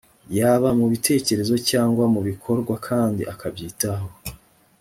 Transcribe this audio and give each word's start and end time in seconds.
yaba 0.37 0.69
mu 0.79 0.85
bitekerezo 0.91 1.55
cyangwa 1.69 2.03
mu 2.13 2.19
bikorwa 2.27 2.73
kandi 2.87 3.21
akabyitaho 3.33 4.07